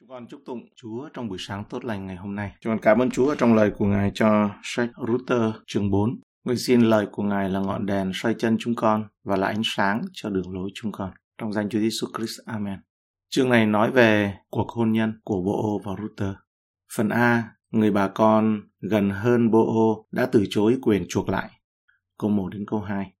[0.00, 2.52] Chúng con chúc tụng Chúa trong buổi sáng tốt lành ngày hôm nay.
[2.60, 6.20] Chúng con cảm ơn Chúa trong lời của Ngài cho sách Router chương 4.
[6.44, 9.62] Nguyện xin lời của Ngài là ngọn đèn xoay chân chúng con và là ánh
[9.64, 11.10] sáng cho đường lối chúng con.
[11.38, 12.40] Trong danh Chúa Giêsu Christ.
[12.46, 12.78] Amen.
[13.30, 16.34] Chương này nói về cuộc hôn nhân của Bô và Router.
[16.96, 21.50] Phần A, người bà con gần hơn Bô đã từ chối quyền chuộc lại.
[22.18, 23.12] Câu 1 đến câu 2.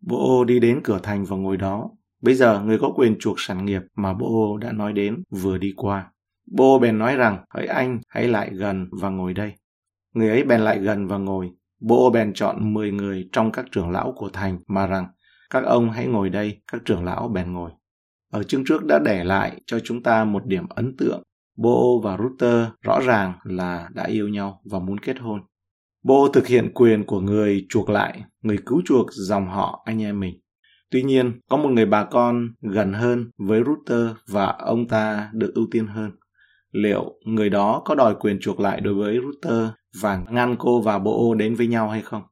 [0.00, 1.90] Bô đi đến cửa thành và ngồi đó.
[2.22, 5.72] Bây giờ người có quyền chuộc sản nghiệp mà Bô đã nói đến vừa đi
[5.76, 6.12] qua.
[6.50, 9.52] Bô bèn nói rằng, hỡi anh, hãy lại gần và ngồi đây.
[10.14, 11.50] Người ấy bèn lại gần và ngồi.
[11.80, 15.06] Bô bèn chọn 10 người trong các trưởng lão của thành mà rằng,
[15.50, 17.70] các ông hãy ngồi đây, các trưởng lão bèn ngồi.
[18.32, 21.22] Ở chương trước đã để lại cho chúng ta một điểm ấn tượng.
[21.56, 25.40] Bô và Rutter rõ ràng là đã yêu nhau và muốn kết hôn.
[26.02, 30.20] Bô thực hiện quyền của người chuộc lại, người cứu chuộc dòng họ anh em
[30.20, 30.34] mình.
[30.90, 35.52] Tuy nhiên, có một người bà con gần hơn với Rutter và ông ta được
[35.54, 36.10] ưu tiên hơn
[36.72, 39.68] liệu người đó có đòi quyền chuộc lại đối với Ruther
[40.02, 42.22] và ngăn cô và Bô đến với nhau hay không.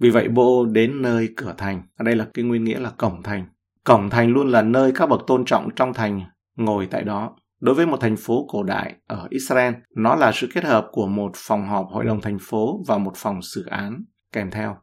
[0.00, 3.22] Vì vậy Bô đến nơi cửa thành, ở đây là cái nguyên nghĩa là cổng
[3.22, 3.46] thành.
[3.84, 6.20] Cổng thành luôn là nơi các bậc tôn trọng trong thành
[6.56, 7.36] ngồi tại đó.
[7.60, 11.06] Đối với một thành phố cổ đại ở Israel, nó là sự kết hợp của
[11.06, 14.76] một phòng họp hội đồng thành phố và một phòng xử án kèm theo.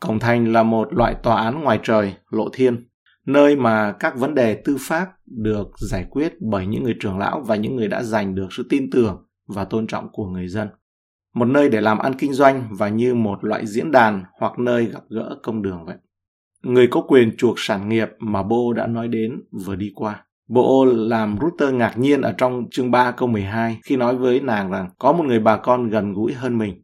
[0.00, 2.88] Cổng thành là một loại tòa án ngoài trời, lộ thiên,
[3.26, 7.40] nơi mà các vấn đề tư pháp được giải quyết bởi những người trưởng lão
[7.46, 10.68] và những người đã giành được sự tin tưởng và tôn trọng của người dân.
[11.34, 14.86] Một nơi để làm ăn kinh doanh và như một loại diễn đàn hoặc nơi
[14.86, 15.96] gặp gỡ công đường vậy.
[16.62, 20.24] Người có quyền chuộc sản nghiệp mà Bo đã nói đến vừa đi qua.
[20.48, 24.70] Bộ làm Ruther ngạc nhiên ở trong chương 3 câu 12 khi nói với nàng
[24.70, 26.82] rằng có một người bà con gần gũi hơn mình.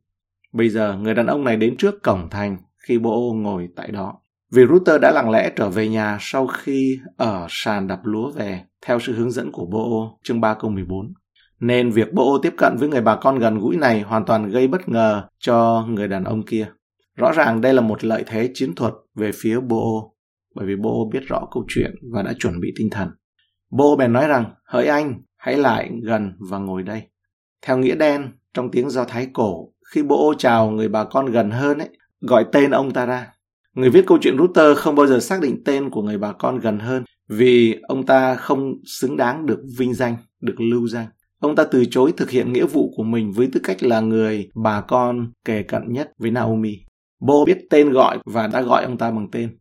[0.53, 2.57] Bây giờ người đàn ông này đến trước cổng thành
[2.89, 4.22] khi Bộ ngồi tại đó.
[4.55, 8.61] Vì Router đã lặng lẽ trở về nhà sau khi ở sàn đập lúa về,
[8.87, 11.13] theo sự hướng dẫn của Bo, chương 3 câu 14.
[11.61, 14.69] Nên việc Bo tiếp cận với người bà con gần gũi này hoàn toàn gây
[14.69, 16.69] bất ngờ cho người đàn ông kia.
[17.17, 20.09] Rõ ràng đây là một lợi thế chiến thuật về phía Bo,
[20.55, 23.09] bởi vì Bo biết rõ câu chuyện và đã chuẩn bị tinh thần.
[23.71, 27.03] Bo bèn nói rằng, hỡi anh, hãy lại gần và ngồi đây.
[27.63, 31.51] Theo nghĩa đen, trong tiếng Do Thái cổ, khi Bo chào người bà con gần
[31.51, 31.89] hơn ấy,
[32.21, 33.33] gọi tên ông ta ra.
[33.75, 36.59] Người viết câu chuyện router không bao giờ xác định tên của người bà con
[36.59, 41.07] gần hơn vì ông ta không xứng đáng được vinh danh, được lưu danh.
[41.39, 44.49] Ông ta từ chối thực hiện nghĩa vụ của mình với tư cách là người
[44.55, 46.79] bà con kề cận nhất với Naomi.
[47.21, 49.59] Bô biết tên gọi và đã gọi ông ta bằng tên.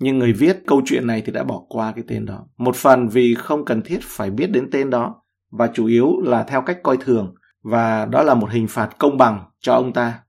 [0.00, 2.46] Nhưng người viết câu chuyện này thì đã bỏ qua cái tên đó.
[2.58, 6.42] Một phần vì không cần thiết phải biết đến tên đó và chủ yếu là
[6.42, 10.20] theo cách coi thường và đó là một hình phạt công bằng cho ông ta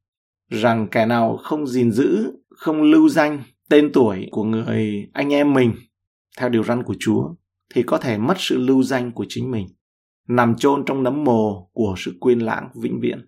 [0.49, 5.53] rằng kẻ nào không gìn giữ không lưu danh tên tuổi của người anh em
[5.53, 5.73] mình
[6.38, 7.29] theo điều răn của Chúa
[7.75, 9.68] thì có thể mất sự lưu danh của chính mình,
[10.28, 13.25] nằm chôn trong nấm mồ của sự quên lãng vĩnh viễn.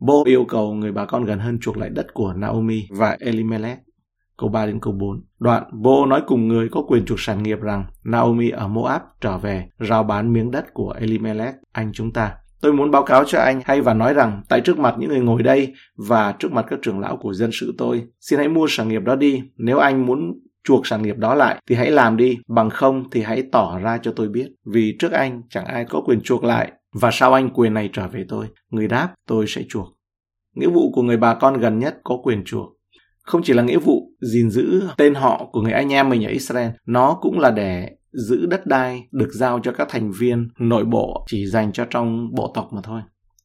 [0.00, 3.78] Bô yêu cầu người bà con gần hơn chuộc lại đất của Naomi và Elimelech.
[4.38, 5.24] Câu 3 đến câu 4.
[5.38, 9.38] Đoạn, Bô nói cùng người có quyền chuộc sản nghiệp rằng Naomi ở Moab trở
[9.38, 12.34] về rao bán miếng đất của Elimelech, anh chúng ta.
[12.60, 15.20] Tôi muốn báo cáo cho anh hay và nói rằng tại trước mặt những người
[15.20, 18.66] ngồi đây và trước mặt các trưởng lão của dân sự tôi, xin hãy mua
[18.68, 19.42] sản nghiệp đó đi.
[19.56, 20.32] Nếu anh muốn
[20.64, 23.98] chuộc sản nghiệp đó lại thì hãy làm đi, bằng không thì hãy tỏ ra
[23.98, 24.48] cho tôi biết.
[24.66, 28.08] Vì trước anh chẳng ai có quyền chuộc lại và sau anh quyền này trở
[28.08, 28.46] về tôi?
[28.70, 29.86] Người đáp, tôi sẽ chuộc.
[30.54, 32.72] Nghĩa vụ của người bà con gần nhất có quyền chuộc.
[33.22, 36.30] Không chỉ là nghĩa vụ gìn giữ tên họ của người anh em mình ở
[36.30, 40.84] Israel, nó cũng là để giữ đất đai được giao cho các thành viên nội
[40.84, 43.00] bộ chỉ dành cho trong bộ tộc mà thôi.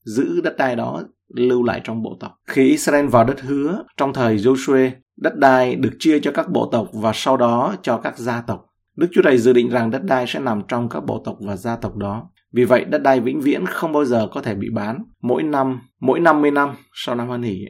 [0.06, 1.04] Giữ đất đai đó
[1.36, 2.32] lưu lại trong bộ tộc.
[2.48, 6.70] Khi Israel vào đất hứa trong thời Joshua, đất đai được chia cho các bộ
[6.72, 8.66] tộc và sau đó cho các gia tộc.
[8.96, 11.58] Đức Chúa Trời dự định rằng đất đai sẽ nằm trong các bộ tộc và
[11.58, 12.30] gia tộc đó.
[12.54, 15.04] Vì vậy, đất đai vĩnh viễn không bao giờ có thể bị bán.
[15.22, 17.66] Mỗi năm, mỗi 50 năm sau năm hoan hỷ,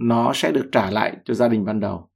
[0.00, 2.10] nó sẽ được trả lại cho gia đình ban đầu.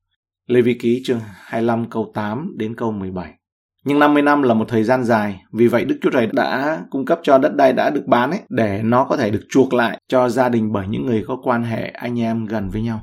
[0.46, 3.39] Lê Vi Ký chương 25 câu 8 đến câu 17.
[3.84, 7.04] Nhưng 50 năm là một thời gian dài, vì vậy Đức Chúa Trời đã cung
[7.04, 10.00] cấp cho đất đai đã được bán ấy để nó có thể được chuộc lại
[10.08, 13.00] cho gia đình bởi những người có quan hệ anh em gần với nhau.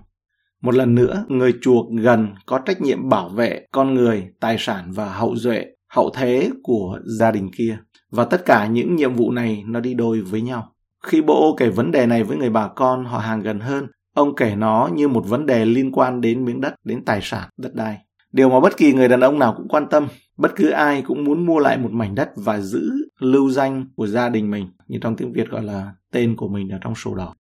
[0.62, 4.92] Một lần nữa, người chuộc gần có trách nhiệm bảo vệ con người, tài sản
[4.92, 7.78] và hậu duệ, hậu thế của gia đình kia.
[8.12, 10.74] Và tất cả những nhiệm vụ này nó đi đôi với nhau.
[11.04, 14.36] Khi bộ kể vấn đề này với người bà con họ hàng gần hơn, ông
[14.36, 17.74] kể nó như một vấn đề liên quan đến miếng đất, đến tài sản, đất
[17.74, 17.98] đai.
[18.38, 20.08] Điều mà bất kỳ người đàn ông nào cũng quan tâm,
[20.38, 24.08] bất cứ ai cũng muốn mua lại một mảnh đất và giữ lưu danh của
[24.08, 27.16] gia đình mình, như trong tiếng việt gọi là tên của mình ở trong sổ
[27.16, 27.34] đỏ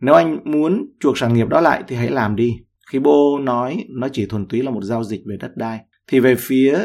[0.00, 2.60] nếu anh muốn chuộc sản nghiệp đó lại thì hãy làm đi
[2.92, 6.20] khi bố nói, nó chỉ thuần túy là một giao dịch về đất đai thì
[6.20, 6.78] về phía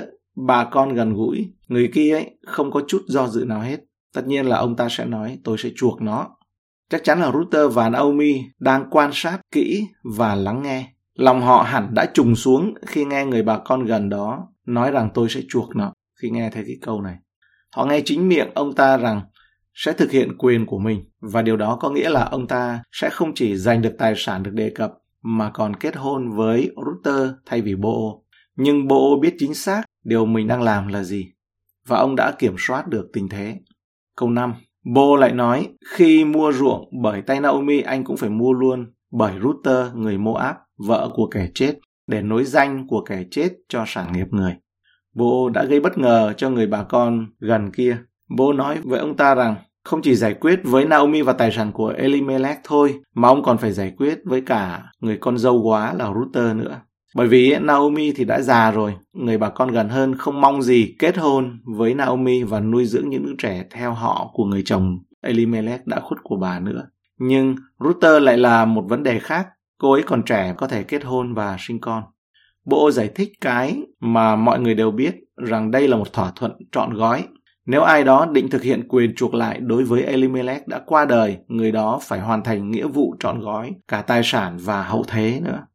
[0.48, 3.80] bà con gần gũi, người kia ấy không có chút do dự nào hết
[4.13, 6.27] Tất nhiên là ông ta sẽ nói, tôi sẽ chuộc nó.
[6.89, 9.88] Chắc chắn là Ruther và Naomi đang quan sát kỹ
[10.18, 10.94] và lắng nghe.
[11.15, 15.09] Lòng họ hẳn đã trùng xuống khi nghe người bà con gần đó nói rằng
[15.13, 15.91] tôi sẽ chuộc nợ
[16.21, 17.15] khi nghe thấy cái câu này.
[17.75, 19.21] Họ nghe chính miệng ông ta rằng
[19.73, 23.09] sẽ thực hiện quyền của mình và điều đó có nghĩa là ông ta sẽ
[23.09, 27.29] không chỉ giành được tài sản được đề cập mà còn kết hôn với Ruther
[27.45, 28.13] thay vì Bo.
[28.56, 31.31] Nhưng Bo biết chính xác điều mình đang làm là gì
[31.88, 33.59] và ông đã kiểm soát được tình thế.
[34.15, 34.53] Câu 5.
[34.83, 39.33] Bo lại nói, khi mua ruộng bởi tay Naomi anh cũng phải mua luôn bởi
[39.44, 41.74] Ruther người Moab, vợ của kẻ chết,
[42.07, 44.56] để nối danh của kẻ chết cho sản nghiệp người.
[45.16, 47.98] bố đã gây bất ngờ cho người bà con gần kia.
[48.38, 51.72] bố nói với ông ta rằng không chỉ giải quyết với Naomi và tài sản
[51.72, 55.94] của Elimelech thôi, mà ông còn phải giải quyết với cả người con dâu quá
[55.94, 56.81] là Ruther nữa.
[57.16, 60.95] Bởi vì Naomi thì đã già rồi, người bà con gần hơn không mong gì
[61.00, 64.98] kết hôn với Naomi và nuôi dưỡng những đứa trẻ theo họ của người chồng
[65.22, 66.88] Elimelech đã khuất của bà nữa.
[67.19, 71.04] Nhưng Ruther lại là một vấn đề khác, cô ấy còn trẻ có thể kết
[71.04, 72.04] hôn và sinh con.
[72.66, 76.51] Bộ giải thích cái mà mọi người đều biết rằng đây là một thỏa thuận
[76.72, 77.27] trọn gói.
[77.66, 81.38] Nếu ai đó định thực hiện quyền chuộc lại đối với Elimelech đã qua đời,
[81.48, 85.39] người đó phải hoàn thành nghĩa vụ trọn gói, cả tài sản và hậu thế
[85.44, 85.66] nữa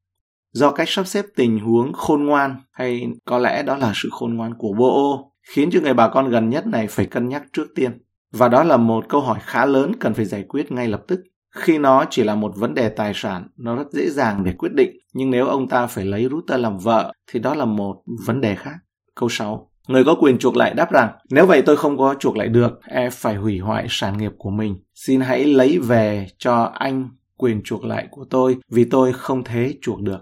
[0.53, 4.35] do cách sắp xếp tình huống khôn ngoan hay có lẽ đó là sự khôn
[4.35, 7.43] ngoan của Bộ, ô khiến cho người bà con gần nhất này phải cân nhắc
[7.53, 8.03] trước tiên
[8.33, 11.21] và đó là một câu hỏi khá lớn cần phải giải quyết ngay lập tức
[11.57, 14.73] khi nó chỉ là một vấn đề tài sản nó rất dễ dàng để quyết
[14.75, 18.41] định nhưng nếu ông ta phải lấy router làm vợ thì đó là một vấn
[18.41, 18.77] đề khác
[19.15, 22.37] câu 6 Người có quyền chuộc lại đáp rằng, nếu vậy tôi không có chuộc
[22.37, 24.77] lại được, e phải hủy hoại sản nghiệp của mình.
[24.95, 29.75] Xin hãy lấy về cho anh quyền chuộc lại của tôi vì tôi không thế
[29.83, 30.19] chuộc được.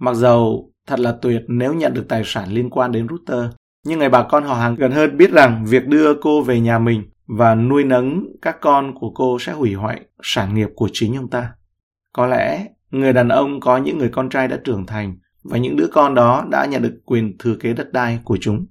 [0.00, 3.44] Mặc dầu thật là tuyệt nếu nhận được tài sản liên quan đến Router,
[3.86, 6.78] nhưng người bà con họ hàng gần hơn biết rằng việc đưa cô về nhà
[6.78, 11.16] mình và nuôi nấng các con của cô sẽ hủy hoại sản nghiệp của chính
[11.16, 11.50] ông ta.
[12.12, 15.76] Có lẽ người đàn ông có những người con trai đã trưởng thành và những
[15.76, 18.66] đứa con đó đã nhận được quyền thừa kế đất đai của chúng.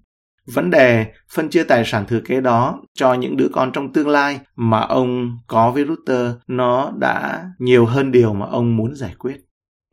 [0.53, 4.07] Vấn đề phân chia tài sản thừa kế đó cho những đứa con trong tương
[4.07, 9.15] lai mà ông có với Router nó đã nhiều hơn điều mà ông muốn giải
[9.19, 9.37] quyết.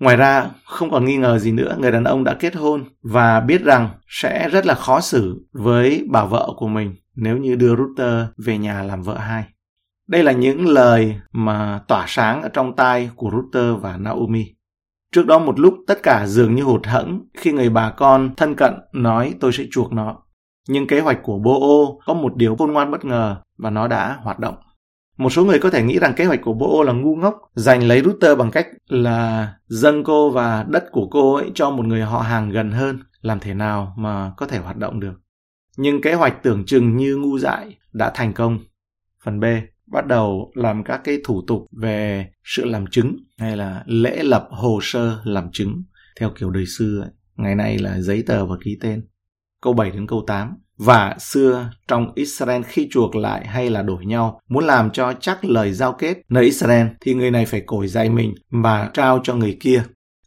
[0.00, 3.41] Ngoài ra, không còn nghi ngờ gì nữa, người đàn ông đã kết hôn và
[3.41, 7.76] biết rằng sẽ rất là khó xử với bà vợ của mình nếu như đưa
[7.76, 9.44] router về nhà làm vợ hai.
[10.09, 14.47] Đây là những lời mà tỏa sáng ở trong tai của router và Naomi.
[15.12, 18.55] Trước đó một lúc tất cả dường như hụt hẫng khi người bà con thân
[18.55, 20.17] cận nói tôi sẽ chuộc nó.
[20.69, 21.59] Nhưng kế hoạch của Bo
[22.06, 24.55] có một điều khôn ngoan bất ngờ và nó đã hoạt động.
[25.19, 27.82] Một số người có thể nghĩ rằng kế hoạch của Bo là ngu ngốc, giành
[27.82, 32.03] lấy router bằng cách là dâng cô và đất của cô ấy cho một người
[32.03, 35.22] họ hàng gần hơn, làm thế nào mà có thể hoạt động được.
[35.77, 38.59] Nhưng kế hoạch tưởng chừng như ngu dại đã thành công.
[39.25, 39.45] Phần B
[39.87, 44.49] bắt đầu làm các cái thủ tục về sự làm chứng hay là lễ lập
[44.51, 45.83] hồ sơ làm chứng
[46.21, 47.11] theo kiểu đời xưa ấy.
[47.37, 49.07] Ngày nay là giấy tờ và ký tên.
[49.63, 54.07] Câu 7 đến câu 8 và xưa trong Israel khi chuộc lại hay là đổi
[54.07, 57.89] nhau, muốn làm cho chắc lời giao kết nơi Israel thì người này phải cổi
[57.89, 59.85] dạy mình và trao cho người kia.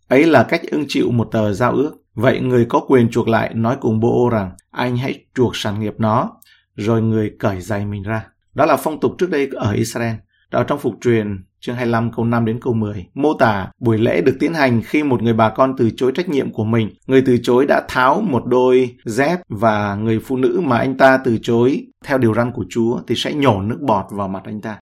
[0.07, 2.04] Ấy là cách ưng chịu một tờ giao ước.
[2.15, 5.93] Vậy người có quyền chuộc lại nói cùng Bô rằng anh hãy chuộc sản nghiệp
[5.97, 6.31] nó,
[6.75, 8.27] rồi người cởi giày mình ra.
[8.53, 10.15] Đó là phong tục trước đây ở Israel.
[10.51, 14.21] Đó trong phục truyền chương 25 câu 5 đến câu 10, mô tả buổi lễ
[14.21, 16.89] được tiến hành khi một người bà con từ chối trách nhiệm của mình.
[17.07, 21.17] Người từ chối đã tháo một đôi dép và người phụ nữ mà anh ta
[21.17, 24.61] từ chối theo điều răn của Chúa thì sẽ nhổ nước bọt vào mặt anh
[24.61, 24.79] ta.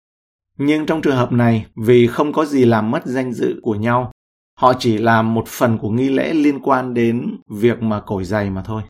[0.58, 4.12] Nhưng trong trường hợp này, vì không có gì làm mất danh dự của nhau,
[4.62, 8.50] họ chỉ làm một phần của nghi lễ liên quan đến việc mà cổi giày
[8.50, 8.82] mà thôi.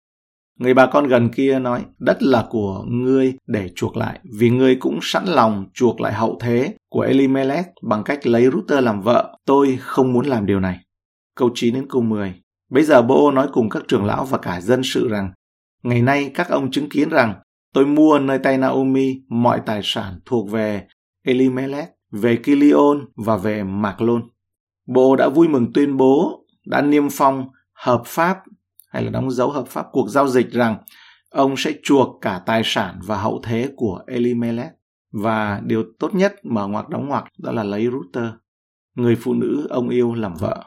[0.58, 4.76] Người bà con gần kia nói, đất là của ngươi để chuộc lại, vì ngươi
[4.76, 9.38] cũng sẵn lòng chuộc lại hậu thế của Elimelech bằng cách lấy Ruther làm vợ.
[9.44, 10.78] Tôi không muốn làm điều này.
[11.36, 12.34] Câu 9 đến câu 10.
[12.70, 15.32] Bây giờ Bo nói cùng các trưởng lão và cả dân sự rằng,
[15.82, 17.34] ngày nay các ông chứng kiến rằng
[17.74, 20.86] tôi mua nơi tay Naomi mọi tài sản thuộc về
[21.26, 24.22] Elimelech, về Kilion và về Mạc Lôn.
[24.86, 28.38] Bộ đã vui mừng tuyên bố đã niêm phong hợp pháp
[28.88, 30.76] hay là đóng dấu hợp pháp cuộc giao dịch rằng
[31.30, 34.72] ông sẽ chuộc cả tài sản và hậu thế của Elimelech.
[35.12, 38.30] Và điều tốt nhất mở ngoặc đóng ngoặc đó là lấy Ruther,
[38.94, 40.64] người phụ nữ ông yêu làm vợ.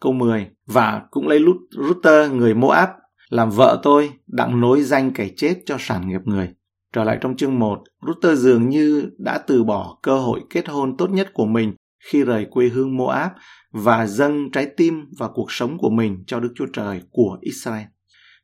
[0.00, 0.50] Câu 10.
[0.66, 2.88] Và cũng lấy Ruther, người Moab,
[3.28, 6.54] làm vợ tôi, đặng nối danh kẻ chết cho sản nghiệp người.
[6.92, 10.96] Trở lại trong chương 1, Ruther dường như đã từ bỏ cơ hội kết hôn
[10.96, 11.74] tốt nhất của mình
[12.10, 13.30] khi rời quê hương Moab
[13.72, 17.84] và dâng trái tim và cuộc sống của mình cho Đức Chúa Trời của Israel.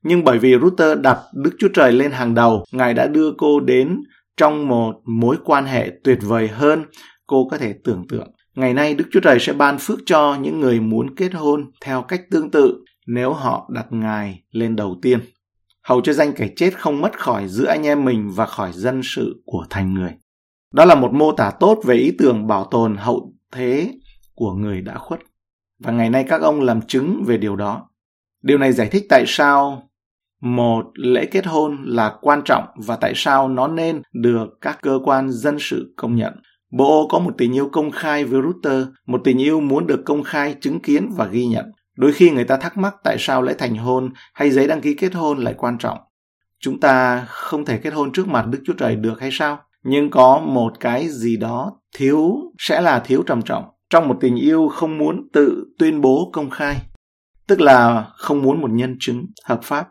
[0.03, 3.61] Nhưng bởi vì Ruther đặt Đức Chúa Trời lên hàng đầu, Ngài đã đưa cô
[3.61, 4.01] đến
[4.37, 6.85] trong một mối quan hệ tuyệt vời hơn
[7.27, 8.31] cô có thể tưởng tượng.
[8.55, 12.03] Ngày nay Đức Chúa Trời sẽ ban phước cho những người muốn kết hôn theo
[12.03, 15.21] cách tương tự nếu họ đặt Ngài lên đầu tiên.
[15.83, 19.01] Hầu cho danh kẻ chết không mất khỏi giữa anh em mình và khỏi dân
[19.05, 20.13] sự của thành người.
[20.75, 23.95] Đó là một mô tả tốt về ý tưởng bảo tồn hậu thế
[24.35, 25.21] của người đã khuất.
[25.79, 27.89] Và ngày nay các ông làm chứng về điều đó.
[28.43, 29.91] Điều này giải thích tại sao
[30.41, 34.99] một lễ kết hôn là quan trọng và tại sao nó nên được các cơ
[35.05, 36.35] quan dân sự công nhận.
[36.71, 40.23] Bộ có một tình yêu công khai với Router, một tình yêu muốn được công
[40.23, 41.65] khai chứng kiến và ghi nhận.
[41.97, 44.95] Đôi khi người ta thắc mắc tại sao lễ thành hôn hay giấy đăng ký
[44.95, 45.99] kết hôn lại quan trọng.
[46.59, 49.59] Chúng ta không thể kết hôn trước mặt Đức Chúa Trời được hay sao?
[49.85, 54.37] Nhưng có một cái gì đó thiếu sẽ là thiếu trầm trọng trong một tình
[54.37, 56.77] yêu không muốn tự tuyên bố công khai,
[57.47, 59.89] tức là không muốn một nhân chứng hợp pháp.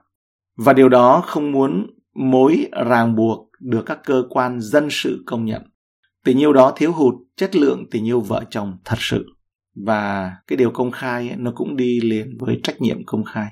[0.57, 5.45] Và điều đó không muốn mối ràng buộc được các cơ quan dân sự công
[5.45, 5.61] nhận.
[6.25, 9.25] Tình yêu đó thiếu hụt chất lượng tình yêu vợ chồng thật sự
[9.85, 13.47] và cái điều công khai ấy, nó cũng đi liền với trách nhiệm công khai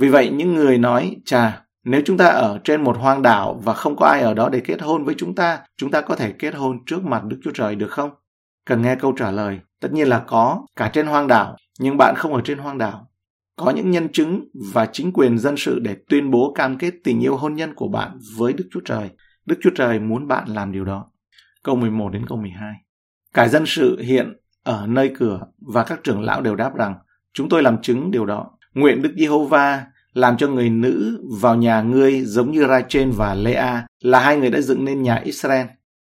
[0.00, 3.74] vì vậy những người nói chà nếu chúng ta ở trên một hoang đảo và
[3.74, 6.32] không có ai ở đó để kết hôn với chúng ta chúng ta có thể
[6.32, 8.10] kết hôn trước mặt đức chúa trời được không
[8.66, 12.14] cần nghe câu trả lời tất nhiên là có, cả trên hoang đảo, nhưng bạn
[12.16, 13.10] không ở trên hoang đảo
[13.56, 17.20] có những nhân chứng và chính quyền dân sự để tuyên bố cam kết tình
[17.20, 19.10] yêu hôn nhân của bạn với Đức Chúa Trời.
[19.46, 21.10] Đức Chúa Trời muốn bạn làm điều đó.
[21.62, 22.74] Câu 11 đến câu 12.
[23.34, 26.94] Cả dân sự hiện ở nơi cửa và các trưởng lão đều đáp rằng,
[27.32, 31.82] chúng tôi làm chứng điều đó nguyện đức giê-hô-va làm cho người nữ vào nhà
[31.82, 35.66] ngươi giống như Rachel và Lea là hai người đã dựng nên nhà Israel.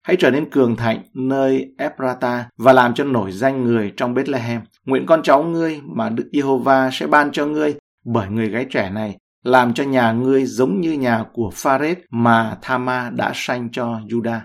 [0.03, 4.61] Hãy trở nên cường thạnh nơi Ephrata và làm cho nổi danh người trong Bethlehem.
[4.87, 8.91] Nguyện con cháu ngươi mà Đức Giê-hô-va sẽ ban cho ngươi bởi người gái trẻ
[8.91, 14.01] này làm cho nhà ngươi giống như nhà của Pharet mà Thama đã sanh cho
[14.09, 14.41] Judah.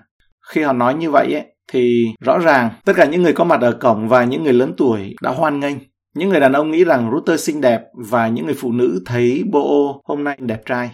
[0.48, 3.62] Khi họ nói như vậy ấy, thì rõ ràng tất cả những người có mặt
[3.62, 5.76] ở cổng và những người lớn tuổi đã hoan nghênh.
[6.16, 9.44] Những người đàn ông nghĩ rằng Router xinh đẹp và những người phụ nữ thấy
[9.52, 9.60] Bo
[10.04, 10.92] hôm nay đẹp trai.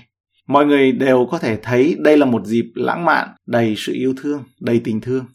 [0.48, 4.14] Mọi người đều có thể thấy đây là một dịp lãng mạn, đầy sự yêu
[4.22, 5.26] thương, đầy tình thương.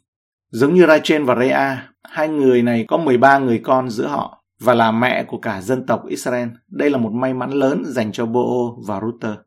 [0.50, 4.74] Giống như Rachel và Rea, hai người này có 13 người con giữa họ và
[4.74, 6.48] là mẹ của cả dân tộc Israel.
[6.68, 9.38] Đây là một may mắn lớn dành cho Bo và Router.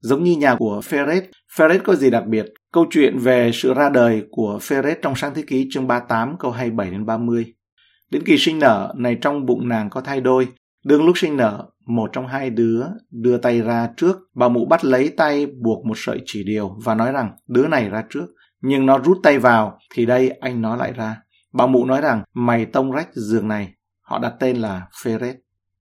[0.00, 1.22] Giống như nhà của Ferret,
[1.56, 2.46] Ferret có gì đặc biệt?
[2.72, 6.50] Câu chuyện về sự ra đời của Ferret trong sáng thế ký chương 38 câu
[6.50, 7.54] 27 đến 30.
[8.10, 10.48] Đến kỳ sinh nở này trong bụng nàng có thai đôi,
[10.84, 14.84] đương lúc sinh nở, một trong hai đứa đưa tay ra trước, bà mụ bắt
[14.84, 18.26] lấy tay buộc một sợi chỉ điều và nói rằng đứa này ra trước.
[18.60, 21.16] Nhưng nó rút tay vào thì đây anh nó lại ra.
[21.52, 23.72] Bà mụ nói rằng mày tông rách giường này.
[24.00, 25.34] Họ đặt tên là Ferret.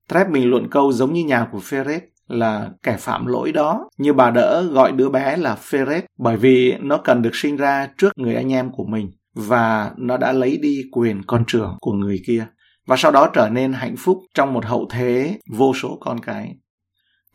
[0.10, 4.14] Trep bình luận câu giống như nhà của Ferret là kẻ phạm lỗi đó như
[4.14, 8.18] bà đỡ gọi đứa bé là Ferret bởi vì nó cần được sinh ra trước
[8.18, 12.22] người anh em của mình và nó đã lấy đi quyền con trưởng của người
[12.28, 12.48] kia
[12.88, 16.56] và sau đó trở nên hạnh phúc trong một hậu thế vô số con cái.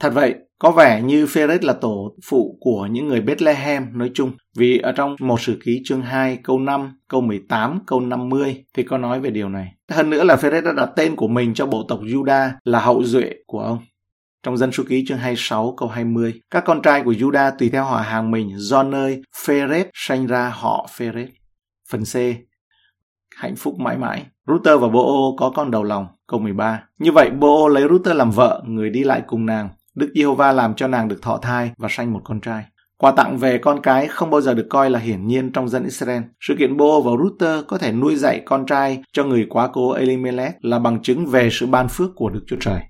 [0.01, 4.33] Thật vậy, có vẻ như Phêrết là tổ phụ của những người Bethlehem nói chung,
[4.57, 8.83] vì ở trong một sử ký chương 2 câu 5, câu 18, câu 50 thì
[8.83, 9.69] có nói về điều này.
[9.91, 13.05] Hơn nữa là Phêrết đã đặt tên của mình cho bộ tộc Juda là hậu
[13.05, 13.79] duệ của ông.
[14.43, 17.85] Trong dân số ký chương 26 câu 20, các con trai của Juda tùy theo
[17.85, 21.29] họ hàng mình do nơi Phêrết sanh ra họ Phêrết.
[21.93, 22.17] Phần C.
[23.37, 24.27] Hạnh phúc mãi mãi.
[24.47, 26.07] Router và Boo có con đầu lòng.
[26.27, 26.83] Câu 13.
[26.99, 29.69] Như vậy Boo lấy Router làm vợ, người đi lại cùng nàng.
[29.95, 32.65] Đức Giê-hô-va làm cho nàng được thọ thai và sanh một con trai.
[32.97, 35.85] Quà tặng về con cái không bao giờ được coi là hiển nhiên trong dân
[35.85, 36.23] Israel.
[36.41, 39.93] Sự kiện Bo và Ruther có thể nuôi dạy con trai cho người quá cố
[39.93, 42.81] Elimelech là bằng chứng về sự ban phước của Đức Chúa Trời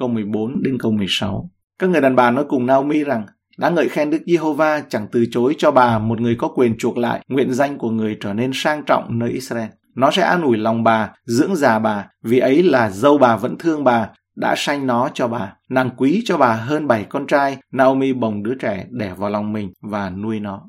[0.00, 1.50] câu 14 đến câu 16.
[1.78, 3.26] Các người đàn bà nói cùng Naomi rằng
[3.60, 6.98] đã ngợi khen Đức Giê-hô-va chẳng từ chối cho bà một người có quyền chuộc
[6.98, 9.68] lại nguyện danh của người trở nên sang trọng nơi Israel.
[9.94, 13.58] Nó sẽ an ủi lòng bà, dưỡng già bà, vì ấy là dâu bà vẫn
[13.58, 15.52] thương bà, đã sanh nó cho bà.
[15.68, 19.52] Nàng quý cho bà hơn bảy con trai, Naomi bồng đứa trẻ đẻ vào lòng
[19.52, 20.62] mình và nuôi nó.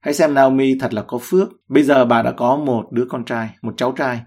[0.00, 1.48] Hãy xem Naomi thật là có phước.
[1.68, 4.20] Bây giờ bà đã có một đứa con trai, một cháu trai.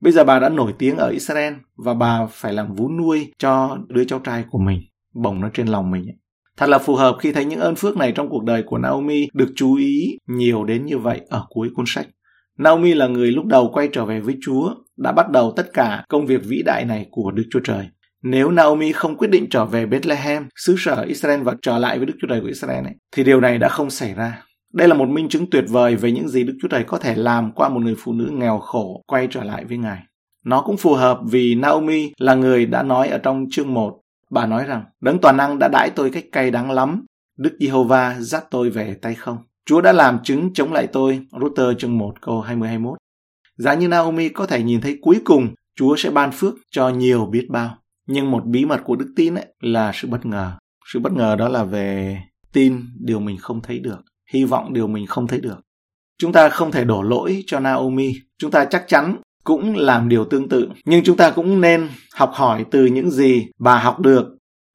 [0.00, 3.78] Bây giờ bà đã nổi tiếng ở Israel và bà phải làm vú nuôi cho
[3.88, 4.80] đứa cháu trai của mình,
[5.14, 6.04] bồng nó trên lòng mình.
[6.56, 9.28] Thật là phù hợp khi thấy những ơn phước này trong cuộc đời của Naomi
[9.32, 12.06] được chú ý nhiều đến như vậy ở cuối cuốn sách.
[12.58, 16.04] Naomi là người lúc đầu quay trở về với Chúa, đã bắt đầu tất cả
[16.08, 17.88] công việc vĩ đại này của Đức Chúa Trời.
[18.22, 22.06] Nếu Naomi không quyết định trở về Bethlehem, xứ sở Israel và trở lại với
[22.06, 24.42] Đức Chúa Trời của Israel ấy, thì điều này đã không xảy ra.
[24.72, 27.14] Đây là một minh chứng tuyệt vời về những gì Đức Chúa Trời có thể
[27.14, 29.98] làm qua một người phụ nữ nghèo khổ quay trở lại với Ngài.
[30.44, 34.00] Nó cũng phù hợp vì Naomi là người đã nói ở trong chương 1.
[34.30, 37.04] Bà nói rằng, Đấng Toàn Năng đã đãi tôi cách cay đắng lắm.
[37.38, 39.38] Đức Giê-hô-va dắt tôi về tay không.
[39.66, 42.94] Chúa đã làm chứng chống lại tôi, Router chương 1 câu 20-21.
[43.56, 47.26] Giá như Naomi có thể nhìn thấy cuối cùng Chúa sẽ ban phước cho nhiều
[47.26, 47.78] biết bao.
[48.06, 50.52] Nhưng một bí mật của đức tin ấy là sự bất ngờ.
[50.92, 52.18] Sự bất ngờ đó là về
[52.52, 53.98] tin điều mình không thấy được,
[54.32, 55.60] hy vọng điều mình không thấy được.
[56.18, 58.14] Chúng ta không thể đổ lỗi cho Naomi.
[58.38, 60.68] Chúng ta chắc chắn cũng làm điều tương tự.
[60.84, 64.26] Nhưng chúng ta cũng nên học hỏi từ những gì bà học được.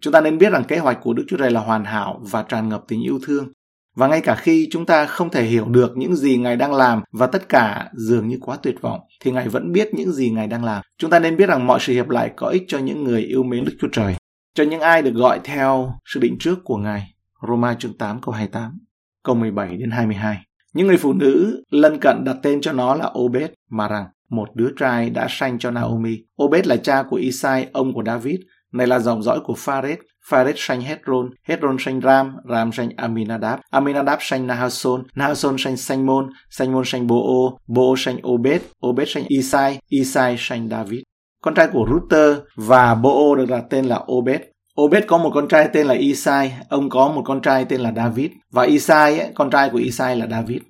[0.01, 2.43] Chúng ta nên biết rằng kế hoạch của Đức Chúa Trời là hoàn hảo và
[2.43, 3.47] tràn ngập tình yêu thương.
[3.95, 7.01] Và ngay cả khi chúng ta không thể hiểu được những gì Ngài đang làm
[7.11, 10.47] và tất cả dường như quá tuyệt vọng, thì Ngài vẫn biết những gì Ngài
[10.47, 10.81] đang làm.
[10.97, 13.43] Chúng ta nên biết rằng mọi sự hiệp lại có ích cho những người yêu
[13.43, 14.15] mến Đức Chúa Trời,
[14.55, 17.13] cho những ai được gọi theo sự định trước của Ngài.
[17.47, 18.79] Roma chương 8 câu 28,
[19.23, 20.37] câu 17 đến 22.
[20.73, 24.49] Những người phụ nữ lân cận đặt tên cho nó là Obed, mà rằng một
[24.55, 26.17] đứa trai đã sanh cho Naomi.
[26.43, 28.39] Obed là cha của Isai, ông của David.
[28.73, 29.97] Này là dòng dõi của Phares.
[30.29, 36.29] Phares sanh Hezron, Hezron sanh Ram, Ram sanh Aminadab, Aminadab sanh Nahason, Nahason sanh Sanhmon,
[36.49, 41.01] Sanhmon Sanh-môn sanh Boo, Boo sanh Obed, Obed sanh Isai, Isai sanh David.
[41.43, 44.41] Con trai của Ruther và Boo được đặt tên là Obed.
[44.81, 47.93] Obed có một con trai tên là Isai, ông có một con trai tên là
[47.95, 50.61] David và Isai ấy, con trai của Isai là David.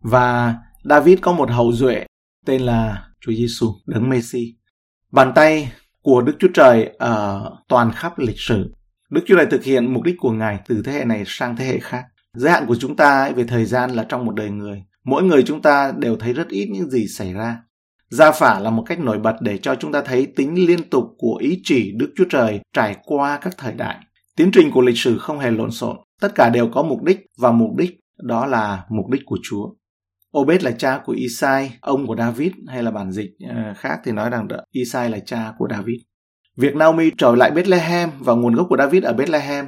[0.00, 2.06] Và David có một hậu duệ
[2.48, 4.54] tên là Chúa Giêsu, đấng Messi.
[5.12, 8.72] Bàn tay của Đức Chúa Trời ở toàn khắp lịch sử.
[9.10, 11.64] Đức Chúa Trời thực hiện mục đích của Ngài từ thế hệ này sang thế
[11.64, 12.04] hệ khác.
[12.32, 14.82] Giới hạn của chúng ta ấy về thời gian là trong một đời người.
[15.04, 17.58] Mỗi người chúng ta đều thấy rất ít những gì xảy ra.
[18.08, 21.04] Gia phả là một cách nổi bật để cho chúng ta thấy tính liên tục
[21.18, 23.96] của ý chỉ Đức Chúa Trời trải qua các thời đại.
[24.36, 27.20] Tiến trình của lịch sử không hề lộn xộn, tất cả đều có mục đích
[27.38, 29.68] và mục đích đó là mục đích của Chúa.
[30.38, 34.12] Obed là cha của Isai, ông của David hay là bản dịch ờ, khác thì
[34.12, 35.96] nói rằng Isai là cha của David.
[36.56, 39.66] Việc Naomi trở lại Bethlehem và nguồn gốc của David ở Bethlehem,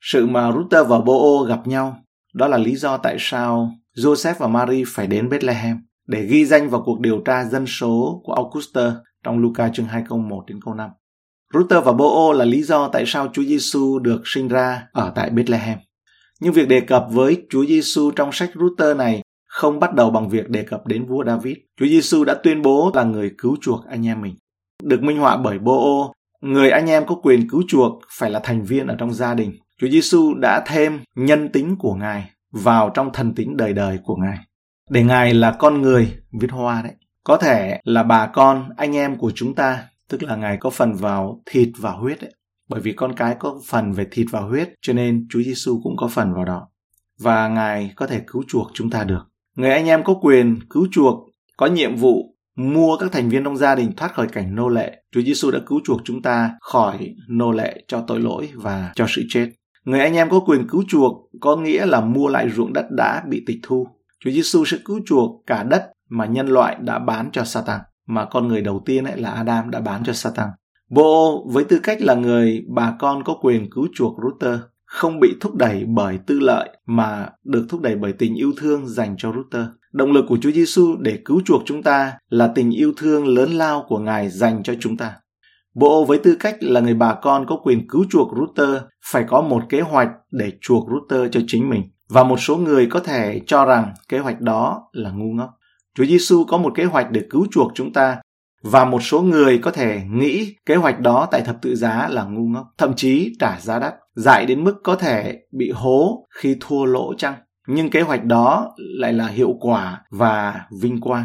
[0.00, 1.96] sự mà Ruther và Boo gặp nhau,
[2.34, 5.76] đó là lý do tại sao Joseph và Mary phải đến Bethlehem
[6.08, 8.94] để ghi danh vào cuộc điều tra dân số của Augusta
[9.24, 10.90] trong Luca chương 2 câu 1 đến câu 5.
[11.54, 15.30] Ruther và Boo là lý do tại sao Chúa Giêsu được sinh ra ở tại
[15.30, 15.78] Bethlehem.
[16.40, 19.21] Nhưng việc đề cập với Chúa Giêsu trong sách Ruther này
[19.62, 21.56] không bắt đầu bằng việc đề cập đến vua David.
[21.80, 24.34] Chúa Giêsu đã tuyên bố là người cứu chuộc anh em mình.
[24.82, 28.64] Được minh họa bởi Boo, người anh em có quyền cứu chuộc phải là thành
[28.64, 29.52] viên ở trong gia đình.
[29.80, 34.16] Chúa Giêsu đã thêm nhân tính của Ngài vào trong thần tính đời đời của
[34.16, 34.38] Ngài.
[34.90, 36.92] Để Ngài là con người, viết hoa đấy.
[37.24, 40.94] Có thể là bà con, anh em của chúng ta, tức là Ngài có phần
[40.94, 42.34] vào thịt và huyết đấy.
[42.68, 45.96] Bởi vì con cái có phần về thịt và huyết, cho nên Chúa Giêsu cũng
[45.96, 46.68] có phần vào đó.
[47.20, 49.31] Và Ngài có thể cứu chuộc chúng ta được.
[49.56, 53.56] Người anh em có quyền cứu chuộc, có nhiệm vụ mua các thành viên trong
[53.56, 55.02] gia đình thoát khỏi cảnh nô lệ.
[55.12, 59.06] Chúa Giêsu đã cứu chuộc chúng ta khỏi nô lệ cho tội lỗi và cho
[59.08, 59.50] sự chết.
[59.84, 63.22] Người anh em có quyền cứu chuộc có nghĩa là mua lại ruộng đất đã
[63.28, 63.86] bị tịch thu.
[64.24, 68.24] Chúa Giêsu sẽ cứu chuộc cả đất mà nhân loại đã bán cho Satan, mà
[68.24, 70.48] con người đầu tiên ấy là Adam đã bán cho Satan.
[70.90, 74.60] Bo với tư cách là người bà con có quyền cứu chuộc Ruther
[74.92, 78.86] không bị thúc đẩy bởi tư lợi mà được thúc đẩy bởi tình yêu thương
[78.86, 79.66] dành cho Ruther.
[79.92, 83.50] Động lực của Chúa Giêsu để cứu chuộc chúng ta là tình yêu thương lớn
[83.50, 85.14] lao của Ngài dành cho chúng ta.
[85.74, 89.42] Bộ với tư cách là người bà con có quyền cứu chuộc Ruther phải có
[89.42, 91.82] một kế hoạch để chuộc Ruther cho chính mình.
[92.08, 95.50] Và một số người có thể cho rằng kế hoạch đó là ngu ngốc.
[95.94, 98.16] Chúa Giêsu có một kế hoạch để cứu chuộc chúng ta
[98.62, 102.24] và một số người có thể nghĩ kế hoạch đó tại thập tự giá là
[102.24, 106.56] ngu ngốc, thậm chí trả giá đắt, dại đến mức có thể bị hố khi
[106.60, 107.34] thua lỗ chăng.
[107.68, 111.24] Nhưng kế hoạch đó lại là hiệu quả và vinh quang.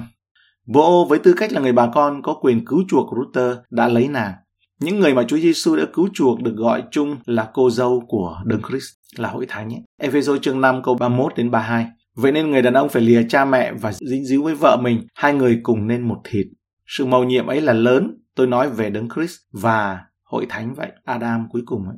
[0.68, 4.08] Bộ với tư cách là người bà con có quyền cứu chuộc Ruther đã lấy
[4.08, 4.34] nàng.
[4.80, 8.42] Những người mà Chúa Giêsu đã cứu chuộc được gọi chung là cô dâu của
[8.46, 9.82] Đấng Christ, là hội thánh nhé.
[10.02, 11.88] Ephesos chương 5 câu 31 đến 32.
[12.16, 15.08] Vậy nên người đàn ông phải lìa cha mẹ và dính díu với vợ mình,
[15.16, 16.48] hai người cùng nên một thịt.
[16.88, 20.92] Sự mầu nhiệm ấy là lớn, tôi nói về Đấng Christ và hội thánh vậy,
[21.06, 21.98] Adam cuối cùng ấy.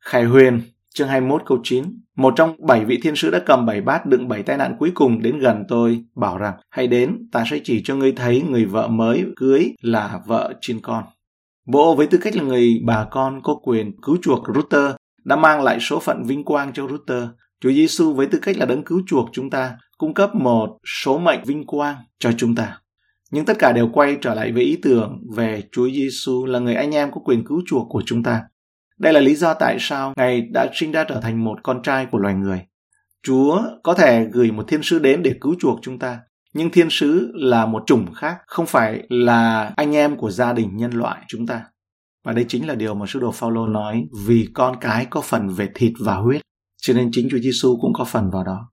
[0.00, 0.60] Khải Huyền,
[0.94, 1.84] chương 21 câu 9.
[2.16, 4.92] Một trong bảy vị thiên sứ đã cầm bảy bát đựng bảy tai nạn cuối
[4.94, 8.64] cùng đến gần tôi, bảo rằng, hãy đến, ta sẽ chỉ cho ngươi thấy người
[8.64, 11.04] vợ mới cưới là vợ trên con.
[11.66, 15.62] Bộ với tư cách là người bà con có quyền cứu chuộc Ruther đã mang
[15.62, 17.24] lại số phận vinh quang cho Ruther.
[17.60, 21.18] Chúa Giêsu với tư cách là đấng cứu chuộc chúng ta, cung cấp một số
[21.18, 22.80] mệnh vinh quang cho chúng ta.
[23.30, 26.74] Nhưng tất cả đều quay trở lại với ý tưởng về Chúa Giêsu là người
[26.74, 28.42] anh em có quyền cứu chuộc của chúng ta.
[28.98, 32.06] Đây là lý do tại sao Ngài đã sinh ra trở thành một con trai
[32.06, 32.60] của loài người.
[33.22, 36.20] Chúa có thể gửi một thiên sứ đến để cứu chuộc chúng ta,
[36.54, 40.76] nhưng thiên sứ là một chủng khác, không phải là anh em của gia đình
[40.76, 41.64] nhân loại chúng ta.
[42.24, 45.48] Và đây chính là điều mà sứ đồ Phaolô nói, vì con cái có phần
[45.48, 46.40] về thịt và huyết,
[46.82, 48.70] cho nên chính Chúa Giêsu cũng có phần vào đó.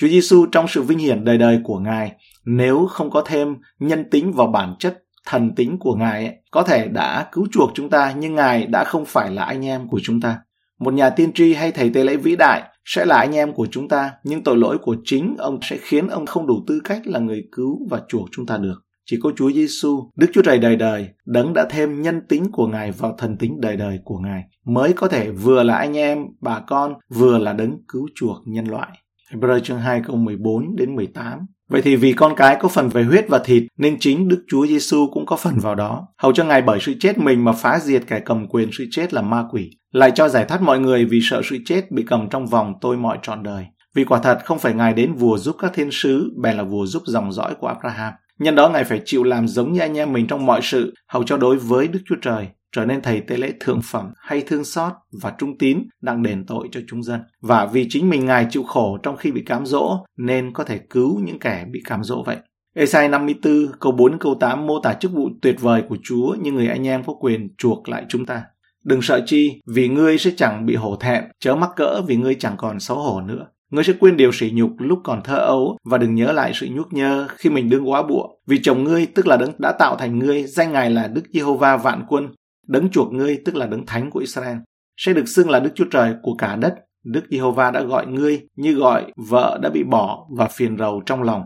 [0.00, 2.12] Chúa Giêsu trong sự vinh hiển đời đời của Ngài,
[2.44, 6.62] nếu không có thêm nhân tính vào bản chất thần tính của Ngài ấy, có
[6.62, 10.00] thể đã cứu chuộc chúng ta nhưng Ngài đã không phải là anh em của
[10.02, 10.38] chúng ta.
[10.78, 13.66] Một nhà tiên tri hay thầy tế lễ vĩ đại sẽ là anh em của
[13.70, 17.02] chúng ta, nhưng tội lỗi của chính ông sẽ khiến ông không đủ tư cách
[17.04, 18.80] là người cứu và chuộc chúng ta được.
[19.06, 22.66] Chỉ có Chúa Giêsu, Đức Chúa Trời đời đời, đấng đã thêm nhân tính của
[22.66, 26.24] Ngài vào thần tính đời đời của Ngài, mới có thể vừa là anh em,
[26.40, 28.88] bà con, vừa là đấng cứu chuộc nhân loại.
[29.32, 31.38] Hebrew chương 2 câu 14 đến 18.
[31.70, 34.66] Vậy thì vì con cái có phần về huyết và thịt nên chính Đức Chúa
[34.66, 36.06] Giêsu cũng có phần vào đó.
[36.18, 39.14] Hầu cho Ngài bởi sự chết mình mà phá diệt kẻ cầm quyền sự chết
[39.14, 42.28] là ma quỷ, lại cho giải thoát mọi người vì sợ sự chết bị cầm
[42.28, 43.66] trong vòng tôi mọi trọn đời.
[43.94, 46.86] Vì quả thật không phải Ngài đến vùa giúp các thiên sứ, bèn là vùa
[46.86, 48.12] giúp dòng dõi của Abraham.
[48.38, 51.22] Nhân đó Ngài phải chịu làm giống như anh em mình trong mọi sự, hầu
[51.22, 54.64] cho đối với Đức Chúa Trời, trở nên thầy tế lễ thượng phẩm hay thương
[54.64, 57.20] xót và trung tín đang đền tội cho chúng dân.
[57.40, 60.78] Và vì chính mình Ngài chịu khổ trong khi bị cám dỗ nên có thể
[60.78, 62.36] cứu những kẻ bị cám dỗ vậy.
[62.74, 66.52] Esai 54 câu 4 câu 8 mô tả chức vụ tuyệt vời của Chúa như
[66.52, 68.42] người anh em có quyền chuộc lại chúng ta.
[68.84, 72.34] Đừng sợ chi, vì ngươi sẽ chẳng bị hổ thẹn, chớ mắc cỡ vì ngươi
[72.34, 73.46] chẳng còn xấu hổ nữa.
[73.70, 76.68] Ngươi sẽ quên điều sỉ nhục lúc còn thơ ấu và đừng nhớ lại sự
[76.70, 78.28] nhúc nhơ khi mình đương quá bụa.
[78.46, 81.76] Vì chồng ngươi tức là đấng đã tạo thành ngươi, danh ngài là Đức Giê-hô-va
[81.76, 82.28] vạn quân,
[82.70, 84.56] đấng chuộc ngươi tức là đấng thánh của Israel.
[84.96, 86.74] Sẽ được xưng là Đức Chúa Trời của cả đất.
[87.04, 91.22] Đức Giê-hô-va đã gọi ngươi như gọi vợ đã bị bỏ và phiền rầu trong
[91.22, 91.42] lòng.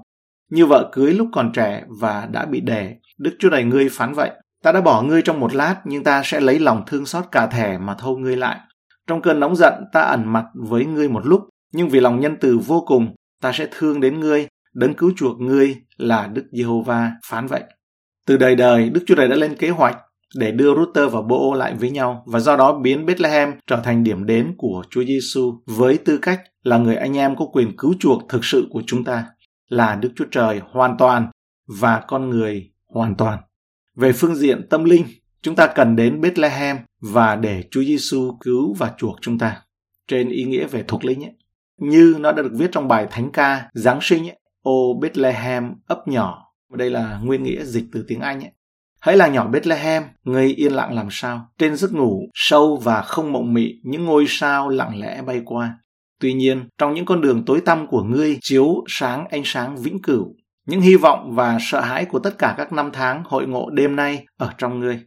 [0.50, 4.12] Như vợ cưới lúc còn trẻ và đã bị đẻ, Đức Chúa Trời ngươi phán
[4.12, 4.30] vậy.
[4.62, 7.46] Ta đã bỏ ngươi trong một lát, nhưng ta sẽ lấy lòng thương xót cả
[7.46, 8.60] thẻ mà thâu ngươi lại.
[9.06, 11.40] Trong cơn nóng giận, ta ẩn mặt với ngươi một lúc,
[11.72, 15.40] nhưng vì lòng nhân từ vô cùng, ta sẽ thương đến ngươi, đấng cứu chuộc
[15.40, 17.62] ngươi là Đức Giê-hô-va phán vậy.
[18.26, 19.96] Từ đời đời, Đức Chúa Trời đã lên kế hoạch
[20.34, 24.04] để đưa router và Bô lại với nhau và do đó biến Bethlehem trở thành
[24.04, 27.94] điểm đến của Chúa Giêsu với tư cách là người anh em có quyền cứu
[28.00, 29.26] chuộc thực sự của chúng ta,
[29.68, 31.30] là Đức Chúa Trời hoàn toàn
[31.80, 33.38] và con người hoàn toàn.
[33.96, 35.04] Về phương diện tâm linh,
[35.42, 39.62] chúng ta cần đến Bethlehem và để Chúa Giêsu cứu và chuộc chúng ta.
[40.08, 41.32] Trên ý nghĩa về thuộc linh ấy,
[41.78, 46.08] như nó đã được viết trong bài Thánh ca Giáng sinh ấy, ô Bethlehem ấp
[46.08, 46.40] nhỏ.
[46.72, 48.52] Đây là nguyên nghĩa dịch từ tiếng Anh ấy.
[49.04, 51.48] Hãy là nhỏ Bethlehem, ngươi yên lặng làm sao.
[51.58, 55.78] Trên giấc ngủ, sâu và không mộng mị, những ngôi sao lặng lẽ bay qua.
[56.20, 60.02] Tuy nhiên, trong những con đường tối tăm của ngươi chiếu sáng ánh sáng vĩnh
[60.02, 60.34] cửu.
[60.66, 63.96] Những hy vọng và sợ hãi của tất cả các năm tháng hội ngộ đêm
[63.96, 65.00] nay ở trong ngươi.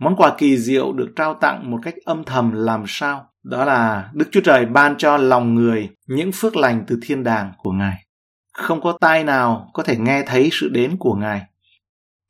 [0.00, 3.26] Món quà kỳ diệu được trao tặng một cách âm thầm làm sao?
[3.44, 7.52] Đó là Đức Chúa Trời ban cho lòng người những phước lành từ thiên đàng
[7.58, 8.04] của Ngài.
[8.52, 11.42] Không có tai nào có thể nghe thấy sự đến của Ngài.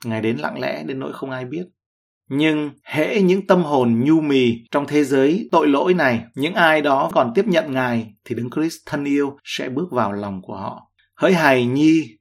[0.06, 1.64] Ngài đến lặng lẽ đến nỗi không ai biết.
[2.30, 6.82] Nhưng hễ những tâm hồn nhu mì trong thế giới tội lỗi này, những ai
[6.82, 10.56] đó còn tiếp nhận Ngài thì Đấng Christ thân yêu sẽ bước vào lòng của
[10.56, 10.90] họ.
[11.16, 12.16] Hỡi hài nhi,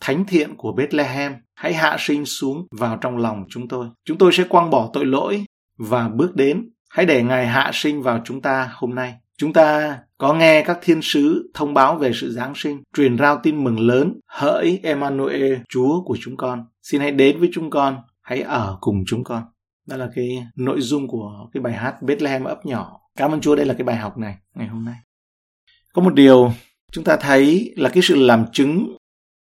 [0.00, 3.86] thánh thiện của Bethlehem, hãy hạ sinh xuống vào trong lòng chúng tôi.
[4.04, 5.44] Chúng tôi sẽ quăng bỏ tội lỗi
[5.78, 6.70] và bước đến.
[6.90, 9.14] Hãy để Ngài hạ sinh vào chúng ta hôm nay.
[9.38, 13.40] Chúng ta có nghe các thiên sứ thông báo về sự Giáng sinh, truyền rao
[13.42, 16.64] tin mừng lớn, hỡi Emmanuel, Chúa của chúng con.
[16.82, 19.42] Xin hãy đến với chúng con, hãy ở cùng chúng con.
[19.86, 23.00] Đó là cái nội dung của cái bài hát Bethlehem ấp nhỏ.
[23.16, 24.94] Cảm ơn Chúa đây là cái bài học này ngày hôm nay.
[25.94, 26.52] Có một điều
[26.92, 28.96] chúng ta thấy là cái sự làm chứng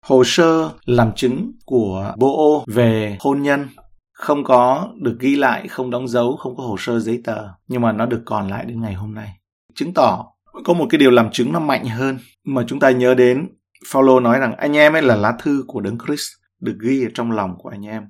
[0.07, 3.69] hồ sơ làm chứng của Bô về hôn nhân
[4.13, 7.83] không có được ghi lại, không đóng dấu, không có hồ sơ giấy tờ, nhưng
[7.83, 9.33] mà nó được còn lại đến ngày hôm nay.
[9.75, 13.15] Chứng tỏ có một cái điều làm chứng nó mạnh hơn mà chúng ta nhớ
[13.15, 13.49] đến.
[13.95, 16.29] Paulo nói rằng anh em ấy là lá thư của Đấng Christ
[16.61, 18.03] được ghi ở trong lòng của anh em.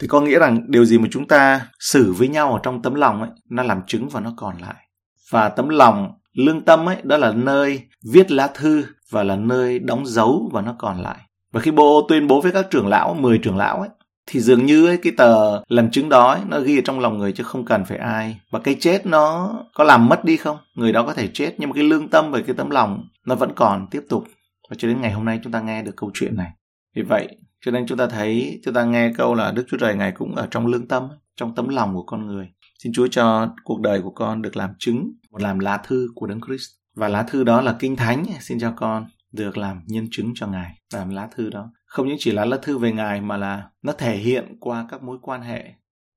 [0.00, 2.94] Thì có nghĩa rằng điều gì mà chúng ta xử với nhau ở trong tấm
[2.94, 4.88] lòng ấy, nó làm chứng và nó còn lại.
[5.30, 9.78] Và tấm lòng, lương tâm ấy, đó là nơi viết lá thư và là nơi
[9.78, 11.18] đóng dấu và nó còn lại.
[11.52, 13.88] Và khi Bô tuyên bố với các trưởng lão, 10 trưởng lão ấy,
[14.26, 17.18] thì dường như ấy, cái tờ làm chứng đó ấy, nó ghi ở trong lòng
[17.18, 18.40] người chứ không cần phải ai.
[18.50, 20.56] Và cái chết nó có làm mất đi không?
[20.74, 23.34] Người đó có thể chết nhưng mà cái lương tâm và cái tấm lòng nó
[23.34, 24.24] vẫn còn tiếp tục.
[24.70, 26.50] Và cho đến ngày hôm nay chúng ta nghe được câu chuyện này.
[26.96, 27.28] Vì vậy,
[27.64, 30.34] cho nên chúng ta thấy, chúng ta nghe câu là Đức Chúa Trời Ngài cũng
[30.34, 32.48] ở trong lương tâm, trong tấm lòng của con người.
[32.82, 36.26] Xin Chúa cho cuộc đời của con được làm chứng, một làm lá thư của
[36.26, 36.70] Đấng Christ.
[36.96, 40.46] Và lá thư đó là Kinh Thánh, xin cho con được làm nhân chứng cho
[40.46, 41.70] Ngài, làm lá thư đó.
[41.90, 45.02] Không những chỉ là lá thư về Ngài mà là nó thể hiện qua các
[45.02, 45.74] mối quan hệ,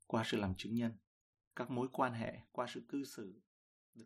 [0.08, 0.92] qua sự làm chứng nhân,
[1.56, 3.42] các mối quan hệ, qua sự cư xử.